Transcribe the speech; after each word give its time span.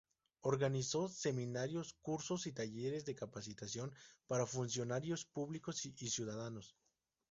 Organizó 0.39 1.09
seminarios, 1.09 1.93
cursos 2.01 2.47
y 2.47 2.53
talleres 2.53 3.05
de 3.05 3.13
capacitación 3.13 3.93
para 4.25 4.47
funcionarios 4.47 5.25
públicos 5.25 5.85
y 5.85 5.91
ciudadanos. 6.09 6.75